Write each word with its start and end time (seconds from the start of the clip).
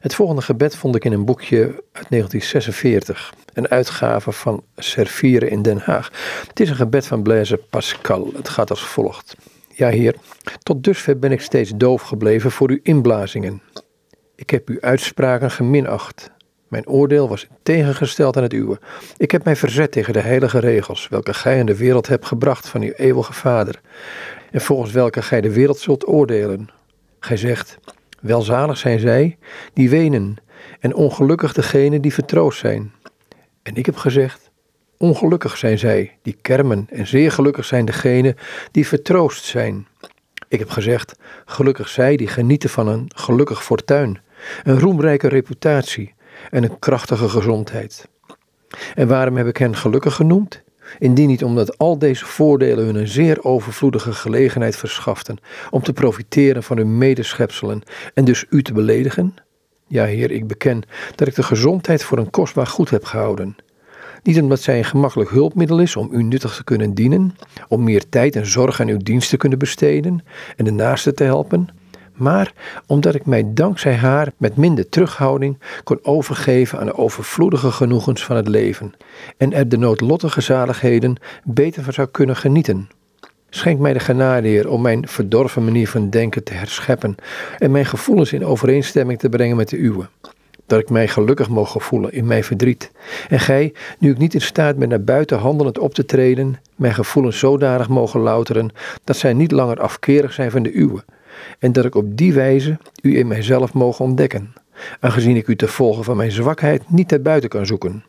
Het 0.00 0.14
volgende 0.14 0.42
gebed 0.42 0.76
vond 0.76 0.94
ik 0.94 1.04
in 1.04 1.12
een 1.12 1.24
boekje 1.24 1.58
uit 1.92 2.06
1946, 2.08 3.34
een 3.52 3.68
uitgave 3.68 4.32
van 4.32 4.64
Servieren 4.76 5.50
in 5.50 5.62
Den 5.62 5.78
Haag. 5.78 6.10
Het 6.48 6.60
is 6.60 6.70
een 6.70 6.76
gebed 6.76 7.06
van 7.06 7.22
Blaise 7.22 7.56
Pascal. 7.56 8.30
Het 8.34 8.48
gaat 8.48 8.70
als 8.70 8.84
volgt. 8.84 9.36
Ja, 9.74 9.88
Heer, 9.88 10.14
tot 10.62 10.84
dusver 10.84 11.18
ben 11.18 11.32
ik 11.32 11.40
steeds 11.40 11.72
doof 11.74 12.02
gebleven 12.02 12.50
voor 12.50 12.70
uw 12.70 12.78
inblazingen. 12.82 13.62
Ik 14.34 14.50
heb 14.50 14.68
uw 14.68 14.80
uitspraken 14.80 15.50
geminacht. 15.50 16.30
Mijn 16.68 16.88
oordeel 16.88 17.28
was 17.28 17.46
tegengesteld 17.62 18.36
aan 18.36 18.42
het 18.42 18.52
uwe. 18.52 18.78
Ik 19.16 19.30
heb 19.30 19.44
mij 19.44 19.56
verzet 19.56 19.92
tegen 19.92 20.12
de 20.12 20.20
heilige 20.20 20.58
regels, 20.58 21.08
welke 21.08 21.34
gij 21.34 21.58
in 21.58 21.66
de 21.66 21.76
wereld 21.76 22.06
hebt 22.06 22.26
gebracht 22.26 22.68
van 22.68 22.82
uw 22.82 22.92
eeuwige 22.92 23.32
Vader, 23.32 23.80
en 24.50 24.60
volgens 24.60 24.92
welke 24.92 25.22
gij 25.22 25.40
de 25.40 25.52
wereld 25.52 25.78
zult 25.78 26.08
oordelen. 26.08 26.68
Gij 27.18 27.36
zegt, 27.36 27.78
welzalig 28.20 28.76
zijn 28.76 28.98
zij 28.98 29.38
die 29.72 29.90
wenen, 29.90 30.36
en 30.80 30.94
ongelukkig 30.94 31.52
degenen 31.52 32.02
die 32.02 32.14
vertroost 32.14 32.58
zijn. 32.58 32.92
En 33.62 33.74
ik 33.74 33.86
heb 33.86 33.96
gezegd, 33.96 34.50
ongelukkig 34.96 35.56
zijn 35.56 35.78
zij 35.78 36.18
die 36.22 36.36
kermen, 36.42 36.86
en 36.90 37.06
zeer 37.06 37.32
gelukkig 37.32 37.64
zijn 37.64 37.84
degenen 37.84 38.36
die 38.70 38.86
vertroost 38.86 39.44
zijn. 39.44 39.86
Ik 40.48 40.58
heb 40.58 40.70
gezegd, 40.70 41.18
gelukkig 41.44 41.88
zij 41.88 42.16
die 42.16 42.28
genieten 42.28 42.70
van 42.70 42.88
een 42.88 43.10
gelukkig 43.14 43.64
fortuin, 43.64 44.20
een 44.62 44.78
roemrijke 44.78 45.28
reputatie 45.28 46.14
en 46.50 46.62
een 46.62 46.78
krachtige 46.78 47.28
gezondheid. 47.28 48.08
En 48.94 49.08
waarom 49.08 49.36
heb 49.36 49.46
ik 49.46 49.56
hen 49.56 49.76
gelukkig 49.76 50.14
genoemd? 50.14 50.62
Indien 50.98 51.28
niet 51.28 51.44
omdat 51.44 51.78
al 51.78 51.98
deze 51.98 52.26
voordelen 52.26 52.84
hun 52.84 52.94
een 52.94 53.08
zeer 53.08 53.44
overvloedige 53.44 54.12
gelegenheid 54.12 54.76
verschaften 54.76 55.38
om 55.70 55.82
te 55.82 55.92
profiteren 55.92 56.62
van 56.62 56.76
hun 56.76 56.98
medeschepselen 56.98 57.82
en 58.14 58.24
dus 58.24 58.44
u 58.50 58.62
te 58.62 58.72
beledigen? 58.72 59.34
Ja, 59.86 60.04
Heer, 60.04 60.30
ik 60.30 60.46
beken 60.46 60.82
dat 61.14 61.28
ik 61.28 61.34
de 61.34 61.42
gezondheid 61.42 62.04
voor 62.04 62.18
een 62.18 62.30
kostbaar 62.30 62.66
goed 62.66 62.90
heb 62.90 63.04
gehouden. 63.04 63.56
Niet 64.22 64.40
omdat 64.40 64.60
zij 64.60 64.78
een 64.78 64.84
gemakkelijk 64.84 65.30
hulpmiddel 65.30 65.80
is 65.80 65.96
om 65.96 66.08
u 66.12 66.22
nuttig 66.22 66.56
te 66.56 66.64
kunnen 66.64 66.94
dienen, 66.94 67.36
om 67.68 67.84
meer 67.84 68.08
tijd 68.08 68.36
en 68.36 68.46
zorg 68.46 68.80
aan 68.80 68.88
uw 68.88 68.96
dienst 68.96 69.30
te 69.30 69.36
kunnen 69.36 69.58
besteden 69.58 70.24
en 70.56 70.64
de 70.64 70.70
naaste 70.70 71.14
te 71.14 71.24
helpen, 71.24 71.68
maar 72.20 72.52
omdat 72.86 73.14
ik 73.14 73.26
mij 73.26 73.44
dankzij 73.46 73.94
haar 73.94 74.32
met 74.36 74.56
minder 74.56 74.88
terughouding 74.88 75.58
kon 75.84 75.98
overgeven 76.02 76.78
aan 76.78 76.86
de 76.86 76.96
overvloedige 76.96 77.70
genoegens 77.70 78.24
van 78.24 78.36
het 78.36 78.48
leven 78.48 78.92
en 79.36 79.52
er 79.52 79.68
de 79.68 79.78
noodlottige 79.78 80.40
zaligheden 80.40 81.16
beter 81.44 81.82
van 81.82 81.92
zou 81.92 82.08
kunnen 82.10 82.36
genieten. 82.36 82.88
Schenk 83.50 83.78
mij 83.78 83.92
de 83.92 84.00
genade, 84.00 84.48
Heer, 84.48 84.68
om 84.68 84.82
mijn 84.82 85.08
verdorven 85.08 85.64
manier 85.64 85.88
van 85.88 86.10
denken 86.10 86.44
te 86.44 86.52
herscheppen 86.52 87.14
en 87.58 87.70
mijn 87.70 87.86
gevoelens 87.86 88.32
in 88.32 88.44
overeenstemming 88.44 89.18
te 89.18 89.28
brengen 89.28 89.56
met 89.56 89.68
de 89.68 89.78
uwe. 89.78 90.08
Dat 90.66 90.80
ik 90.80 90.90
mij 90.90 91.08
gelukkig 91.08 91.48
mogen 91.48 91.80
voelen 91.80 92.12
in 92.12 92.26
mijn 92.26 92.44
verdriet. 92.44 92.90
En 93.28 93.40
gij, 93.40 93.72
nu 93.98 94.10
ik 94.10 94.18
niet 94.18 94.34
in 94.34 94.40
staat 94.40 94.76
ben 94.76 94.88
naar 94.88 95.04
buiten 95.04 95.38
handelend 95.38 95.78
op 95.78 95.94
te 95.94 96.04
treden, 96.04 96.60
mijn 96.76 96.94
gevoelens 96.94 97.38
zodanig 97.38 97.88
mogen 97.88 98.20
louteren 98.20 98.70
dat 99.04 99.16
zij 99.16 99.32
niet 99.32 99.52
langer 99.52 99.80
afkerig 99.80 100.32
zijn 100.32 100.50
van 100.50 100.62
de 100.62 100.72
uwe 100.72 101.04
en 101.58 101.72
dat 101.72 101.84
ik 101.84 101.94
op 101.94 102.16
die 102.16 102.32
wijze 102.32 102.78
u 103.02 103.18
in 103.18 103.26
mijzelf 103.26 103.72
mogen 103.72 104.04
ontdekken, 104.04 104.52
aangezien 105.00 105.36
ik 105.36 105.48
u 105.48 105.56
te 105.56 105.68
volgen 105.68 106.04
van 106.04 106.16
mijn 106.16 106.32
zwakheid 106.32 106.90
niet 106.90 107.08
ter 107.08 107.22
buiten 107.22 107.50
kan 107.50 107.66
zoeken. 107.66 108.04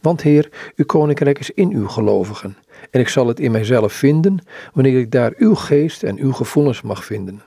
Want 0.00 0.22
Heer, 0.22 0.72
uw 0.76 0.84
koninkrijk 0.84 1.38
is 1.38 1.50
in 1.50 1.72
uw 1.72 1.88
gelovigen, 1.88 2.56
en 2.90 3.00
ik 3.00 3.08
zal 3.08 3.26
het 3.26 3.40
in 3.40 3.50
mijzelf 3.50 3.92
vinden, 3.92 4.38
wanneer 4.72 4.98
ik 4.98 5.10
daar 5.10 5.32
uw 5.36 5.54
geest 5.54 6.02
en 6.02 6.18
uw 6.18 6.32
gevoelens 6.32 6.82
mag 6.82 7.04
vinden. 7.04 7.42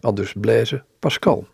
Al 0.00 0.14
dus 0.14 0.34
Blaise 0.40 0.82
Pascal. 0.98 1.46